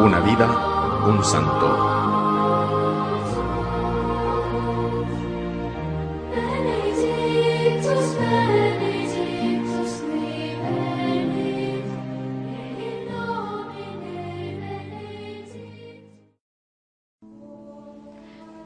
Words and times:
Una 0.00 0.20
vida, 0.20 0.46
un 1.08 1.24
santo. 1.24 1.88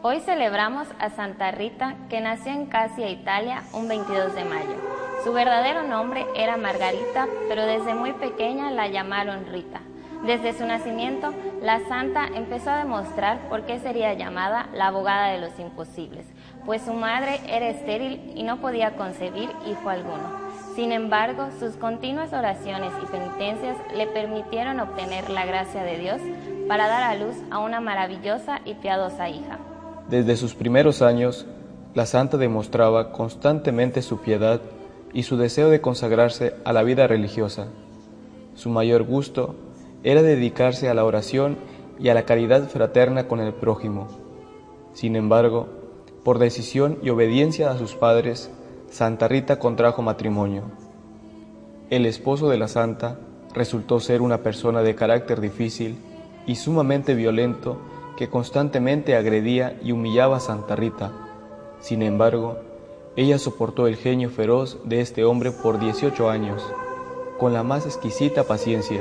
Hoy 0.03 0.21
celebramos 0.21 0.87
a 0.99 1.09
Santa 1.09 1.51
Rita, 1.51 1.97
que 2.11 2.21
nació 2.21 2.53
en 2.53 2.67
Casia, 2.67 3.09
Italia, 3.09 3.62
un 3.73 3.89
22 3.89 4.35
de 4.35 4.45
mayo. 4.45 4.77
Su 5.25 5.33
verdadero 5.33 5.83
nombre 5.83 6.27
era 6.37 6.59
Margarita, 6.59 7.27
pero 7.49 7.65
desde 7.65 7.95
muy 7.95 8.12
pequeña 8.12 8.71
la 8.71 8.89
llamaron 8.89 9.47
Rita. 9.47 9.81
Desde 10.27 10.57
su 10.57 10.65
nacimiento, 10.65 11.33
la 11.62 11.81
santa 11.89 12.29
empezó 12.33 12.71
a 12.71 12.79
demostrar 12.79 13.49
por 13.49 13.62
qué 13.62 13.81
sería 13.81 14.15
llamada 14.15 14.69
la 14.73 14.87
abogada 14.87 15.33
de 15.33 15.41
los 15.41 15.59
imposibles, 15.59 16.25
pues 16.65 16.83
su 16.83 16.92
madre 16.92 17.41
era 17.48 17.69
estéril 17.69 18.33
y 18.37 18.45
no 18.45 18.61
podía 18.61 18.97
concebir 18.97 19.50
hijo 19.67 19.91
alguno. 19.91 20.53
Sin 20.77 20.93
embargo, 20.93 21.48
sus 21.59 21.75
continuas 21.75 22.33
oraciones 22.33 22.93
y 23.03 23.06
penitencias 23.06 23.77
le 23.97 24.06
permitieron 24.06 24.78
obtener 24.78 25.28
la 25.28 25.45
gracia 25.45 25.83
de 25.83 25.98
Dios 25.98 26.20
para 26.69 26.87
dar 26.87 27.03
a 27.03 27.17
luz 27.17 27.34
a 27.50 27.59
una 27.59 27.81
maravillosa 27.81 28.61
y 28.65 28.75
piadosa 28.75 29.28
hija. 29.28 29.59
Desde 30.09 30.37
sus 30.37 30.55
primeros 30.55 31.03
años, 31.03 31.47
la 31.95 32.06
santa 32.06 32.37
demostraba 32.37 33.11
constantemente 33.11 34.03
su 34.03 34.19
piedad 34.20 34.61
y 35.12 35.25
su 35.25 35.37
deseo 35.37 35.69
de 35.69 35.81
consagrarse 35.81 36.55
a 36.65 36.73
la 36.73 36.84
vida 36.84 37.09
religiosa. 37.09 37.67
Su 38.55 38.70
mayor 38.70 39.03
gusto 39.03 39.56
era 40.05 40.22
dedicarse 40.22 40.89
a 40.89 40.95
la 40.95 41.05
oración 41.05 41.58
y 41.98 42.08
a 42.08 42.14
la 42.14 42.25
caridad 42.25 42.69
fraterna 42.69 43.28
con 43.28 43.41
el 43.41 43.53
prójimo. 43.53 44.09
Sin 44.92 45.17
embargo, 45.17 45.69
por 46.25 46.39
decisión 46.39 46.98
y 47.03 47.11
obediencia 47.11 47.70
a 47.70 47.78
sus 47.78 47.94
padres, 47.94 48.50
Santa 48.91 49.28
Rita 49.28 49.59
contrajo 49.59 50.03
matrimonio. 50.03 50.64
El 51.91 52.06
esposo 52.06 52.48
de 52.48 52.59
la 52.59 52.69
santa 52.69 53.19
resultó 53.55 54.00
ser 54.00 54.22
una 54.22 54.39
persona 54.39 54.83
de 54.83 54.94
carácter 54.94 55.41
difícil 55.41 55.97
y 56.47 56.56
sumamente 56.56 57.14
violento 57.14 57.78
que 58.16 58.28
constantemente 58.28 59.16
agredía 59.16 59.78
y 59.83 59.92
humillaba 59.92 60.37
a 60.37 60.41
Santa 60.41 60.77
Rita. 60.77 61.12
Sin 61.81 62.03
embargo, 62.03 62.59
ella 63.16 63.39
soportó 63.39 63.87
el 63.87 63.97
genio 63.97 64.31
feroz 64.31 64.78
de 64.84 65.00
este 65.00 65.25
hombre 65.25 65.50
por 65.50 65.78
18 65.78 66.31
años, 66.31 66.62
con 67.39 67.53
la 67.53 67.62
más 67.62 67.84
exquisita 67.84 68.44
paciencia, 68.44 69.00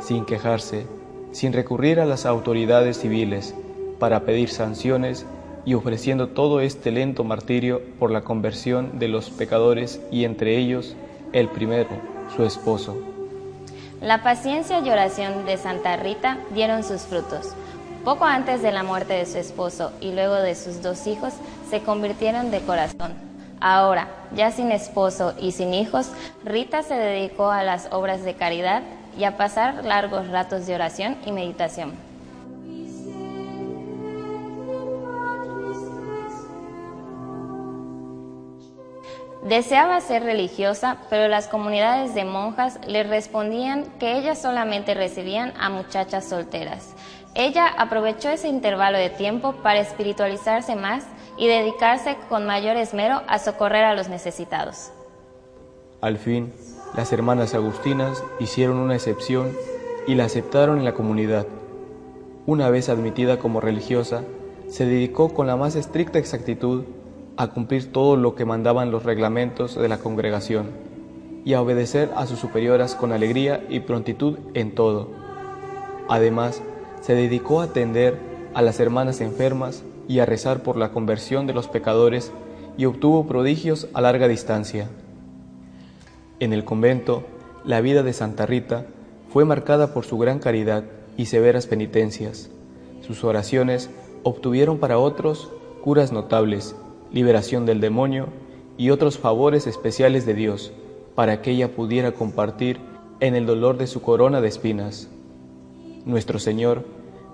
sin 0.00 0.24
quejarse, 0.24 0.86
sin 1.32 1.52
recurrir 1.52 2.00
a 2.00 2.06
las 2.06 2.26
autoridades 2.26 2.98
civiles 2.98 3.54
para 3.98 4.20
pedir 4.20 4.48
sanciones 4.48 5.26
y 5.64 5.74
ofreciendo 5.74 6.28
todo 6.28 6.60
este 6.60 6.90
lento 6.90 7.24
martirio 7.24 7.82
por 7.98 8.10
la 8.10 8.22
conversión 8.22 8.98
de 8.98 9.08
los 9.08 9.30
pecadores 9.30 10.00
y 10.10 10.24
entre 10.24 10.56
ellos 10.56 10.94
el 11.32 11.48
primero, 11.48 11.88
su 12.34 12.44
esposo. 12.44 12.96
La 14.00 14.22
paciencia 14.22 14.80
y 14.80 14.90
oración 14.90 15.44
de 15.46 15.56
Santa 15.56 15.96
Rita 15.96 16.38
dieron 16.54 16.84
sus 16.84 17.02
frutos. 17.02 17.54
Poco 18.04 18.24
antes 18.24 18.62
de 18.62 18.70
la 18.70 18.84
muerte 18.84 19.14
de 19.14 19.26
su 19.26 19.38
esposo 19.38 19.90
y 20.00 20.12
luego 20.12 20.34
de 20.34 20.54
sus 20.54 20.82
dos 20.82 21.06
hijos, 21.06 21.32
se 21.68 21.80
convirtieron 21.80 22.52
de 22.52 22.60
corazón. 22.60 23.14
Ahora, 23.58 24.08
ya 24.34 24.52
sin 24.52 24.70
esposo 24.70 25.34
y 25.40 25.52
sin 25.52 25.74
hijos, 25.74 26.10
Rita 26.44 26.82
se 26.82 26.94
dedicó 26.94 27.50
a 27.50 27.62
las 27.62 27.88
obras 27.90 28.22
de 28.22 28.34
caridad 28.34 28.82
y 29.18 29.24
a 29.24 29.36
pasar 29.36 29.84
largos 29.84 30.28
ratos 30.28 30.66
de 30.66 30.74
oración 30.74 31.16
y 31.24 31.32
meditación. 31.32 31.94
Deseaba 39.48 40.00
ser 40.00 40.24
religiosa, 40.24 40.96
pero 41.08 41.28
las 41.28 41.46
comunidades 41.46 42.16
de 42.16 42.24
monjas 42.24 42.80
le 42.84 43.04
respondían 43.04 43.84
que 44.00 44.18
ellas 44.18 44.42
solamente 44.42 44.92
recibían 44.94 45.52
a 45.60 45.70
muchachas 45.70 46.28
solteras. 46.28 46.94
Ella 47.34 47.68
aprovechó 47.68 48.28
ese 48.30 48.48
intervalo 48.48 48.98
de 48.98 49.10
tiempo 49.10 49.52
para 49.62 49.78
espiritualizarse 49.78 50.74
más 50.74 51.04
y 51.36 51.46
dedicarse 51.46 52.16
con 52.28 52.44
mayor 52.44 52.76
esmero 52.76 53.22
a 53.28 53.38
socorrer 53.38 53.84
a 53.84 53.94
los 53.94 54.08
necesitados. 54.08 54.90
Al 56.00 56.18
fin, 56.18 56.52
las 56.94 57.12
hermanas 57.12 57.54
agustinas 57.54 58.22
hicieron 58.38 58.76
una 58.76 58.94
excepción 58.94 59.50
y 60.06 60.14
la 60.14 60.24
aceptaron 60.24 60.78
en 60.78 60.84
la 60.84 60.94
comunidad. 60.94 61.46
Una 62.46 62.70
vez 62.70 62.88
admitida 62.88 63.38
como 63.38 63.60
religiosa, 63.60 64.22
se 64.68 64.86
dedicó 64.86 65.34
con 65.34 65.46
la 65.46 65.56
más 65.56 65.76
estricta 65.76 66.18
exactitud 66.18 66.84
a 67.36 67.48
cumplir 67.48 67.92
todo 67.92 68.16
lo 68.16 68.34
que 68.34 68.44
mandaban 68.44 68.90
los 68.90 69.02
reglamentos 69.02 69.74
de 69.74 69.88
la 69.88 69.98
congregación 69.98 70.70
y 71.44 71.54
a 71.54 71.62
obedecer 71.62 72.10
a 72.16 72.26
sus 72.26 72.38
superioras 72.38 72.94
con 72.94 73.12
alegría 73.12 73.64
y 73.68 73.80
prontitud 73.80 74.38
en 74.54 74.74
todo. 74.74 75.10
Además, 76.08 76.62
se 77.00 77.14
dedicó 77.14 77.60
a 77.60 77.64
atender 77.64 78.18
a 78.54 78.62
las 78.62 78.80
hermanas 78.80 79.20
enfermas 79.20 79.82
y 80.08 80.20
a 80.20 80.26
rezar 80.26 80.62
por 80.62 80.76
la 80.76 80.90
conversión 80.90 81.46
de 81.46 81.52
los 81.52 81.68
pecadores 81.68 82.32
y 82.76 82.84
obtuvo 82.86 83.26
prodigios 83.26 83.88
a 83.92 84.00
larga 84.00 84.28
distancia. 84.28 84.88
En 86.38 86.52
el 86.52 86.64
convento, 86.64 87.22
la 87.64 87.80
vida 87.80 88.02
de 88.02 88.12
Santa 88.12 88.44
Rita 88.44 88.84
fue 89.32 89.46
marcada 89.46 89.94
por 89.94 90.04
su 90.04 90.18
gran 90.18 90.38
caridad 90.38 90.84
y 91.16 91.26
severas 91.26 91.66
penitencias. 91.66 92.50
Sus 93.00 93.24
oraciones 93.24 93.88
obtuvieron 94.22 94.78
para 94.78 94.98
otros 94.98 95.50
curas 95.82 96.12
notables, 96.12 96.76
liberación 97.10 97.64
del 97.64 97.80
demonio 97.80 98.26
y 98.76 98.90
otros 98.90 99.18
favores 99.18 99.66
especiales 99.66 100.26
de 100.26 100.34
Dios 100.34 100.72
para 101.14 101.40
que 101.40 101.52
ella 101.52 101.74
pudiera 101.74 102.12
compartir 102.12 102.80
en 103.20 103.34
el 103.34 103.46
dolor 103.46 103.78
de 103.78 103.86
su 103.86 104.02
corona 104.02 104.42
de 104.42 104.48
espinas. 104.48 105.08
Nuestro 106.04 106.38
Señor 106.38 106.84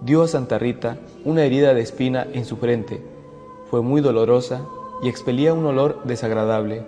dio 0.00 0.22
a 0.22 0.28
Santa 0.28 0.58
Rita 0.58 0.98
una 1.24 1.42
herida 1.42 1.74
de 1.74 1.80
espina 1.80 2.24
en 2.32 2.44
su 2.44 2.56
frente. 2.56 3.02
Fue 3.68 3.82
muy 3.82 4.00
dolorosa 4.00 4.64
y 5.02 5.08
expelía 5.08 5.54
un 5.54 5.66
olor 5.66 6.04
desagradable. 6.04 6.84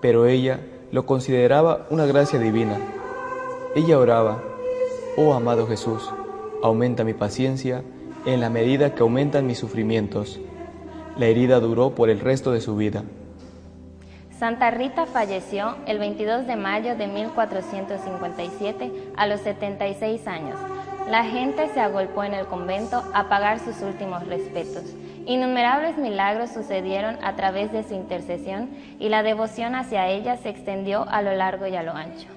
Pero 0.00 0.26
ella 0.26 0.60
lo 0.92 1.06
consideraba 1.06 1.86
una 1.88 2.04
gracia 2.04 2.38
divina. 2.38 2.76
Ella 3.74 3.98
oraba, 3.98 4.42
Oh 5.16 5.32
amado 5.32 5.66
Jesús, 5.66 6.12
aumenta 6.62 7.02
mi 7.02 7.14
paciencia 7.14 7.82
en 8.26 8.40
la 8.40 8.50
medida 8.50 8.94
que 8.94 9.02
aumentan 9.02 9.46
mis 9.46 9.58
sufrimientos. 9.58 10.38
La 11.16 11.26
herida 11.26 11.60
duró 11.60 11.94
por 11.94 12.10
el 12.10 12.20
resto 12.20 12.52
de 12.52 12.60
su 12.60 12.76
vida. 12.76 13.04
Santa 14.38 14.70
Rita 14.70 15.06
falleció 15.06 15.76
el 15.86 15.98
22 15.98 16.46
de 16.46 16.56
mayo 16.56 16.94
de 16.94 17.06
1457 17.06 18.92
a 19.16 19.26
los 19.26 19.40
76 19.40 20.26
años. 20.26 20.58
La 21.08 21.24
gente 21.24 21.68
se 21.72 21.80
agolpó 21.80 22.22
en 22.24 22.34
el 22.34 22.46
convento 22.46 23.02
a 23.14 23.28
pagar 23.28 23.60
sus 23.60 23.80
últimos 23.80 24.26
respetos. 24.26 24.84
Innumerables 25.26 25.98
milagros 25.98 26.50
sucedieron 26.50 27.16
a 27.22 27.36
través 27.36 27.70
de 27.70 27.84
su 27.84 27.94
intercesión 27.94 28.70
y 28.98 29.08
la 29.08 29.22
devoción 29.22 29.74
hacia 29.74 30.08
ella 30.08 30.36
se 30.36 30.48
extendió 30.48 31.06
a 31.08 31.22
lo 31.22 31.34
largo 31.34 31.66
y 31.66 31.76
a 31.76 31.82
lo 31.82 31.92
ancho. 31.92 32.28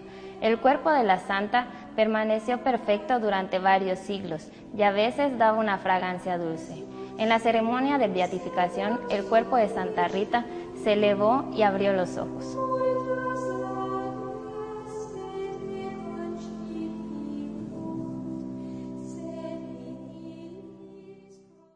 El 0.41 0.59
cuerpo 0.59 0.91
de 0.91 1.03
la 1.03 1.19
santa 1.19 1.67
permaneció 1.95 2.59
perfecto 2.59 3.19
durante 3.19 3.57
varios 3.57 3.99
siglos 3.99 4.49
y 4.77 4.83
a 4.83 4.91
veces 4.91 5.37
daba 5.37 5.57
una 5.57 5.77
fragancia 5.77 6.37
dulce. 6.37 6.83
En 7.17 7.29
la 7.29 7.39
ceremonia 7.39 7.97
de 7.97 8.09
beatificación, 8.09 8.99
el 9.09 9.23
cuerpo 9.23 9.55
de 9.55 9.69
Santa 9.69 10.07
Rita 10.07 10.45
se 10.83 10.93
elevó 10.93 11.45
y 11.55 11.63
abrió 11.63 11.93
los 11.93 12.17
ojos. 12.17 12.74